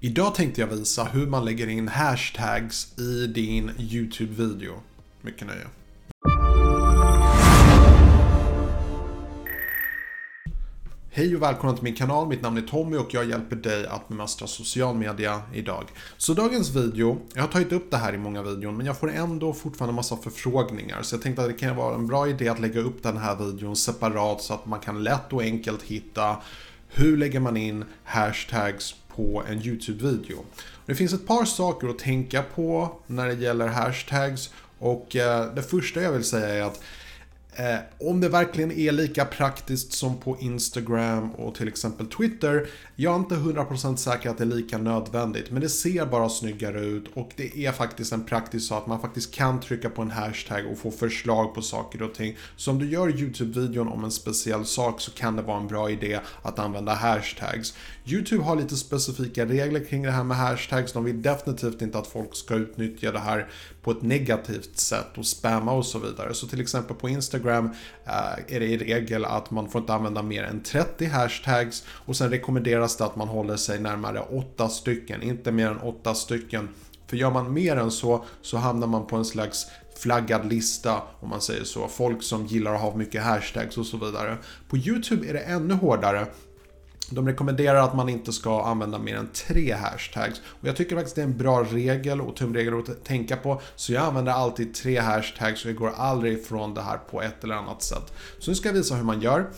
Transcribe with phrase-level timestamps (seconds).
[0.00, 4.72] Idag tänkte jag visa hur man lägger in hashtags i din YouTube-video.
[5.22, 5.66] Mycket nöje.
[11.10, 14.08] Hej och välkomna till min kanal, mitt namn är Tommy och jag hjälper dig att
[14.08, 15.84] bemästra social media idag.
[16.16, 19.10] Så dagens video, jag har tagit upp det här i många videon men jag får
[19.10, 22.60] ändå fortfarande massa förfrågningar så jag tänkte att det kan vara en bra idé att
[22.60, 26.36] lägga upp den här videon separat så att man kan lätt och enkelt hitta
[26.88, 30.44] hur lägger man in hashtags på en YouTube-video.
[30.86, 35.62] Det finns ett par saker att tänka på när det gäller hashtags och eh, det
[35.62, 36.80] första jag vill säga är att
[37.58, 42.66] Eh, om det verkligen är lika praktiskt som på Instagram och till exempel Twitter.
[42.96, 45.50] Jag är inte 100% säker att det är lika nödvändigt.
[45.50, 49.00] Men det ser bara snyggare ut och det är faktiskt en praktisk sak att man
[49.00, 52.36] faktiskt kan trycka på en hashtag och få förslag på saker och ting.
[52.56, 55.90] Så om du gör YouTube-videon om en speciell sak så kan det vara en bra
[55.90, 57.74] idé att använda hashtags.
[58.06, 60.92] YouTube har lite specifika regler kring det här med hashtags.
[60.92, 63.48] De vill definitivt inte att folk ska utnyttja det här
[63.82, 66.34] på ett negativt sätt och spamma och så vidare.
[66.34, 67.70] Så till exempel på Instagram Instagram
[68.06, 72.16] eh, är det i regel att man får inte använda mer än 30 hashtags och
[72.16, 76.68] sen rekommenderas det att man håller sig närmare 8 stycken, inte mer än 8 stycken.
[77.06, 79.66] För gör man mer än så så hamnar man på en slags
[79.98, 81.88] flaggad lista om man säger så.
[81.88, 84.36] Folk som gillar att ha mycket hashtags och så vidare.
[84.68, 86.26] På YouTube är det ännu hårdare
[87.10, 90.40] de rekommenderar att man inte ska använda mer än tre hashtags.
[90.60, 93.60] Och jag tycker faktiskt det är en bra regel och tumregel att tänka på.
[93.76, 97.44] Så jag använder alltid tre hashtags och jag går aldrig ifrån det här på ett
[97.44, 98.12] eller annat sätt.
[98.38, 99.50] Så nu ska jag visa hur man gör.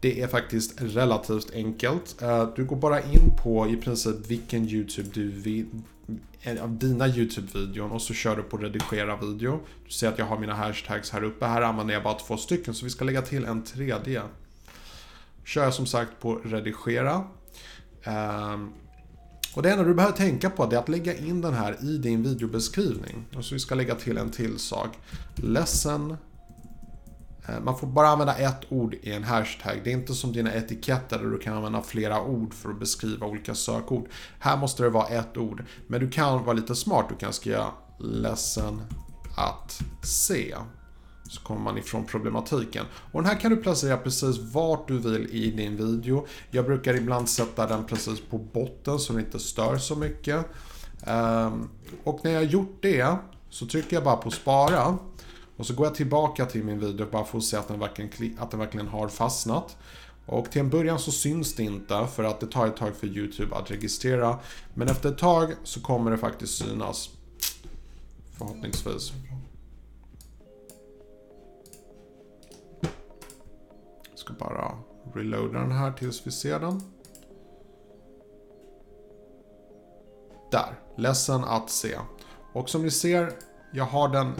[0.00, 2.22] Det är faktiskt relativt enkelt.
[2.22, 5.66] Eh, du går bara in på i princip vilken YouTube du vill
[6.42, 9.60] eh, av dina YouTube-videon och så kör du på redigera video.
[9.86, 11.46] Du ser att jag har mina hashtags här uppe.
[11.46, 14.22] Här använder jag bara två stycken så vi ska lägga till en tredje
[15.46, 17.24] kör jag som sagt på redigera.
[18.04, 18.72] Ehm,
[19.54, 22.22] och det enda du behöver tänka på är att lägga in den här i din
[22.22, 23.26] videobeskrivning.
[23.36, 24.98] Och så vi ska lägga till en till sak.
[25.34, 26.16] Ledsen.
[27.46, 29.80] Ehm, man får bara använda ett ord i en hashtag.
[29.84, 33.26] Det är inte som dina etiketter där du kan använda flera ord för att beskriva
[33.26, 34.08] olika sökord.
[34.38, 35.64] Här måste det vara ett ord.
[35.86, 37.06] Men du kan vara lite smart.
[37.08, 38.80] Du kan skriva ledsen
[39.36, 40.54] att se
[41.28, 42.86] så kommer man ifrån problematiken.
[43.12, 46.26] Och den här kan du placera precis vart du vill i din video.
[46.50, 50.46] Jag brukar ibland sätta den precis på botten så den inte stör så mycket.
[51.06, 51.68] Ehm,
[52.04, 53.16] och när jag har gjort det
[53.50, 54.98] så trycker jag bara på spara.
[55.56, 58.38] Och så går jag tillbaka till min video bara för att se att den verkligen,
[58.38, 59.76] att den verkligen har fastnat.
[60.26, 63.06] Och till en början så syns det inte för att det tar ett tag för
[63.06, 64.38] YouTube att registrera.
[64.74, 67.10] Men efter ett tag så kommer det faktiskt synas.
[68.38, 69.12] Förhoppningsvis.
[74.26, 74.78] Ska bara
[75.14, 76.80] reloada den här tills vi ser den.
[80.50, 81.98] Där, ledsen att se.
[82.52, 83.32] Och som ni ser,
[83.72, 84.32] jag har den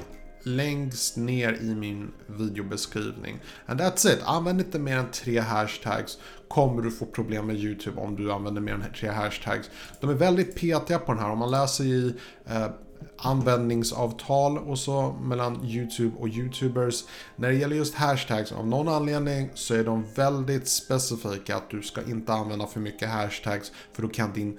[0.43, 3.41] längst ner i min videobeskrivning.
[3.67, 4.23] And that's it.
[4.25, 6.19] Använd inte mer än tre hashtags.
[6.49, 9.71] Kommer du få problem med YouTube om du använder mer än tre hashtags.
[10.01, 11.31] De är väldigt petiga på den här.
[11.31, 12.15] Om man läser i
[12.47, 12.69] eh,
[13.19, 17.05] användningsavtal och så mellan YouTube och YouTubers.
[17.37, 21.83] När det gäller just hashtags, av någon anledning så är de väldigt specifika att du
[21.83, 24.59] ska inte använda för mycket hashtags för då kan din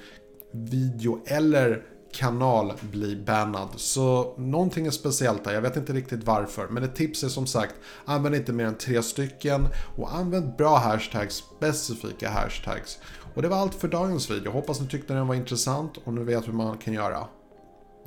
[0.52, 3.70] video eller kanal bli bannad.
[3.76, 6.68] Så någonting är speciellt där, jag vet inte riktigt varför.
[6.68, 7.76] Men ett tips är som sagt,
[8.06, 13.00] använd inte mer än tre stycken och använd bra hashtags, specifika hashtags.
[13.36, 14.52] Och det var allt för dagens video.
[14.52, 17.28] Hoppas ni tyckte den var intressant och nu vet hur man kan göra.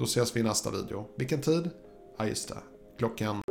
[0.00, 1.06] Då ses vi i nästa video.
[1.16, 1.70] Vilken tid?
[2.18, 2.56] Ja, just det.
[2.98, 3.42] Klockan